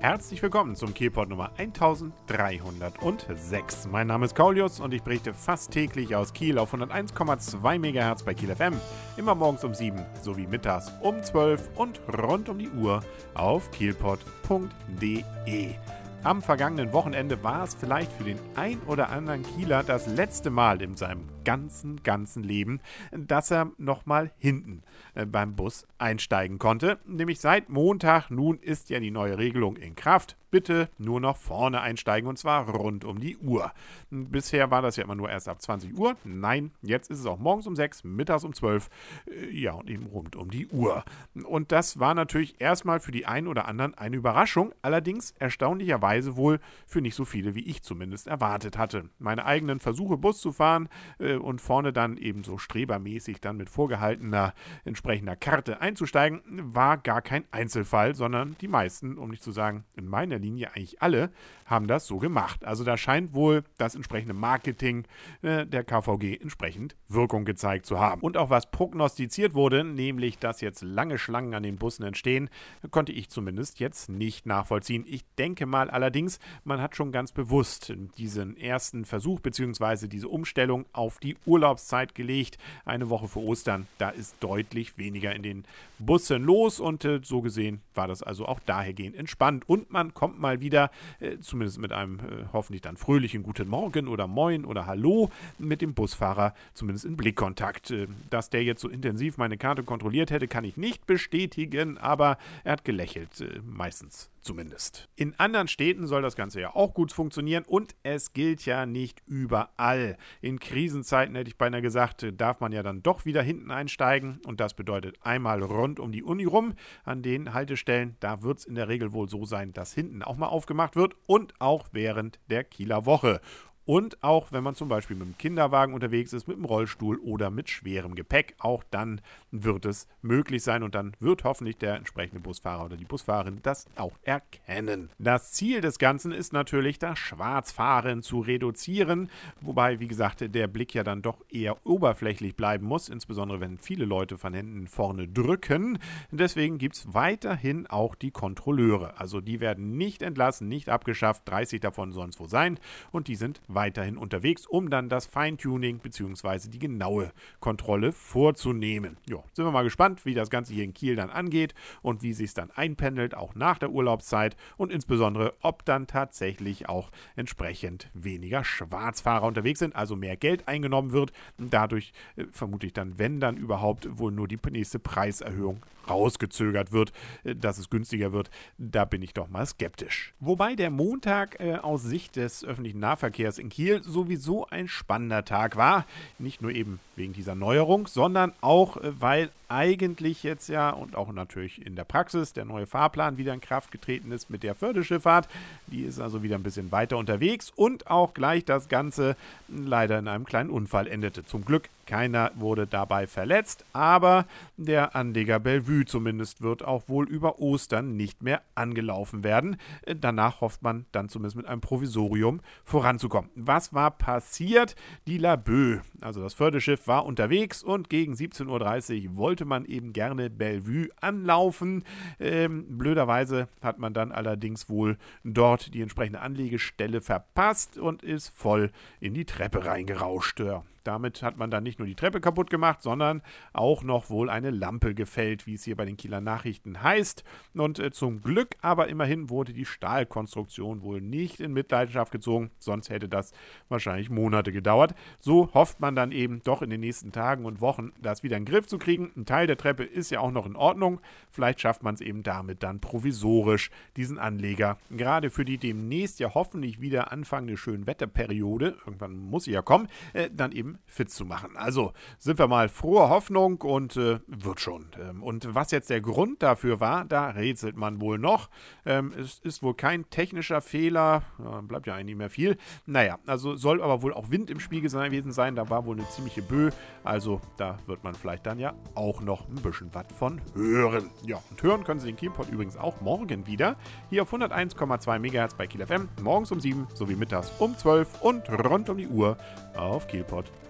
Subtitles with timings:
[0.00, 3.88] Herzlich willkommen zum Kielpot Nummer 1306.
[3.90, 8.32] Mein Name ist Kaulius und ich berichte fast täglich aus Kiel auf 101,2 MHz bei
[8.32, 8.74] Kiel FM.
[9.16, 13.00] Immer morgens um 7 sowie mittags um 12 und rund um die Uhr
[13.34, 15.74] auf kielpot.de.
[16.22, 20.80] Am vergangenen Wochenende war es vielleicht für den ein oder anderen Kieler das letzte Mal
[20.80, 22.78] in seinem ganzen, ganzen Leben,
[23.10, 24.82] dass er nochmal hinten
[25.14, 26.98] äh, beim Bus einsteigen konnte.
[27.06, 31.80] Nämlich seit Montag nun ist ja die neue Regelung in Kraft bitte nur noch vorne
[31.80, 33.72] einsteigen und zwar rund um die Uhr.
[34.10, 36.16] Bisher war das ja immer nur erst ab 20 Uhr.
[36.24, 38.88] Nein, jetzt ist es auch morgens um 6, mittags um 12,
[39.26, 41.04] äh, ja und eben rund um die Uhr.
[41.44, 46.60] Und das war natürlich erstmal für die einen oder anderen eine Überraschung, allerdings erstaunlicherweise wohl
[46.86, 49.08] für nicht so viele, wie ich zumindest erwartet hatte.
[49.18, 50.88] Meine eigenen Versuche, Bus zu fahren
[51.18, 56.42] äh, und vorne dann eben so strebermäßig dann mit vorgehaltener entsprechender Karte einzusteigen,
[56.74, 61.02] war gar kein Einzelfall, sondern die meisten, um nicht zu sagen in meiner Linie, eigentlich
[61.02, 61.30] alle,
[61.66, 62.64] haben das so gemacht.
[62.64, 65.04] Also da scheint wohl das entsprechende Marketing
[65.42, 68.22] äh, der KVG entsprechend Wirkung gezeigt zu haben.
[68.22, 72.48] Und auch was prognostiziert wurde, nämlich dass jetzt lange Schlangen an den Bussen entstehen,
[72.90, 75.04] konnte ich zumindest jetzt nicht nachvollziehen.
[75.06, 80.08] Ich denke mal allerdings, man hat schon ganz bewusst diesen ersten Versuch bzw.
[80.08, 82.56] diese Umstellung auf die Urlaubszeit gelegt.
[82.86, 85.64] Eine Woche vor Ostern, da ist deutlich weniger in den
[85.98, 89.68] Bussen los und äh, so gesehen war das also auch dahergehend entspannt.
[89.68, 90.90] Und man kommt mal wieder
[91.20, 95.28] äh, zu zumindest mit einem äh, hoffentlich dann fröhlichen Guten Morgen oder Moin oder Hallo
[95.58, 97.90] mit dem Busfahrer zumindest in Blickkontakt.
[97.90, 102.38] Äh, dass der jetzt so intensiv meine Karte kontrolliert hätte, kann ich nicht bestätigen, aber
[102.62, 105.08] er hat gelächelt, äh, meistens zumindest.
[105.16, 109.22] In anderen Städten soll das Ganze ja auch gut funktionieren und es gilt ja nicht
[109.26, 110.16] überall.
[110.40, 114.60] In Krisenzeiten hätte ich beinahe gesagt, darf man ja dann doch wieder hinten einsteigen und
[114.60, 118.16] das bedeutet einmal rund um die Uni rum an den Haltestellen.
[118.20, 121.14] Da wird es in der Regel wohl so sein, dass hinten auch mal aufgemacht wird
[121.26, 123.40] und auch während der Kieler Woche.
[123.88, 127.48] Und auch wenn man zum Beispiel mit dem Kinderwagen unterwegs ist, mit dem Rollstuhl oder
[127.48, 132.42] mit schwerem Gepäck, auch dann wird es möglich sein und dann wird hoffentlich der entsprechende
[132.42, 135.08] Busfahrer oder die Busfahrerin das auch erkennen.
[135.18, 139.30] Das Ziel des Ganzen ist natürlich, das Schwarzfahren zu reduzieren,
[139.62, 144.04] wobei, wie gesagt, der Blick ja dann doch eher oberflächlich bleiben muss, insbesondere wenn viele
[144.04, 145.98] Leute von Händen vorne drücken.
[146.30, 149.18] Deswegen gibt es weiterhin auch die Kontrolleure.
[149.18, 152.78] Also die werden nicht entlassen, nicht abgeschafft, 30 davon sollen es wohl sein
[153.12, 156.68] und die sind weiterhin unterwegs, um dann das Feintuning bzw.
[156.68, 157.30] die genaue
[157.60, 159.18] Kontrolle vorzunehmen.
[159.28, 162.32] Ja, sind wir mal gespannt, wie das Ganze hier in Kiel dann angeht und wie
[162.32, 168.10] sich es dann einpendelt, auch nach der Urlaubszeit und insbesondere, ob dann tatsächlich auch entsprechend
[168.14, 171.30] weniger Schwarzfahrer unterwegs sind, also mehr Geld eingenommen wird.
[171.56, 177.12] Dadurch äh, vermute ich dann, wenn dann überhaupt, wohl nur die nächste Preiserhöhung rausgezögert wird,
[177.44, 180.34] äh, dass es günstiger wird, da bin ich doch mal skeptisch.
[180.40, 185.76] Wobei der Montag äh, aus Sicht des öffentlichen Nahverkehrs in Kiel sowieso ein spannender Tag
[185.76, 186.04] war.
[186.38, 191.30] Nicht nur eben wegen dieser Neuerung, sondern auch, äh, weil eigentlich jetzt ja und auch
[191.32, 195.46] natürlich in der Praxis der neue Fahrplan wieder in Kraft getreten ist mit der Förderschifffahrt.
[195.88, 199.36] Die ist also wieder ein bisschen weiter unterwegs und auch gleich das Ganze
[199.68, 201.44] leider in einem kleinen Unfall endete.
[201.44, 204.46] Zum Glück keiner wurde dabei verletzt, aber
[204.78, 209.76] der Anleger Bellevue zumindest wird auch wohl über Ostern nicht mehr angelaufen werden.
[210.06, 213.47] Danach hofft man dann zumindest mit einem Provisorium voranzukommen.
[213.54, 214.94] Was war passiert?
[215.26, 220.50] Die Laboe, also das Förderschiff, war unterwegs und gegen 17.30 Uhr wollte man eben gerne
[220.50, 222.04] Bellevue anlaufen.
[222.40, 228.90] Ähm, blöderweise hat man dann allerdings wohl dort die entsprechende Anlegestelle verpasst und ist voll
[229.20, 230.60] in die Treppe reingerauscht.
[231.08, 233.40] Damit hat man dann nicht nur die Treppe kaputt gemacht, sondern
[233.72, 237.44] auch noch wohl eine Lampe gefällt, wie es hier bei den Kieler Nachrichten heißt.
[237.72, 243.08] Und äh, zum Glück aber immerhin wurde die Stahlkonstruktion wohl nicht in Mitleidenschaft gezogen, sonst
[243.08, 243.52] hätte das
[243.88, 245.14] wahrscheinlich Monate gedauert.
[245.38, 248.66] So hofft man dann eben doch in den nächsten Tagen und Wochen das wieder in
[248.66, 249.32] den Griff zu kriegen.
[249.34, 251.22] Ein Teil der Treppe ist ja auch noch in Ordnung.
[251.50, 256.52] Vielleicht schafft man es eben damit dann provisorisch, diesen Anleger, gerade für die demnächst ja
[256.52, 261.76] hoffentlich wieder anfangende Schönwetterperiode, irgendwann muss sie ja kommen, äh, dann eben fit zu machen.
[261.76, 265.06] Also sind wir mal froher Hoffnung und äh, wird schon.
[265.20, 268.68] Ähm, und was jetzt der Grund dafür war, da rätselt man wohl noch.
[269.06, 272.76] Ähm, es ist wohl kein technischer Fehler, ja, bleibt ja eigentlich nicht mehr viel.
[273.06, 275.74] Naja, also soll aber wohl auch Wind im Spiel gewesen sein.
[275.74, 276.90] Da war wohl eine ziemliche Bö.
[277.24, 281.30] Also da wird man vielleicht dann ja auch noch ein bisschen was von hören.
[281.46, 283.96] Ja, und hören können Sie den Kielpot übrigens auch morgen wieder.
[284.30, 286.28] Hier auf 101,2 MHz bei Kiel FM.
[286.42, 289.56] Morgens um 7 sowie mittags um 12 und rund um die Uhr
[289.96, 290.87] auf kielpot.de.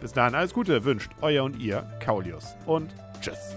[0.00, 2.90] Bis dahin alles Gute wünscht euer und ihr Kaulius und
[3.20, 3.56] tschüss.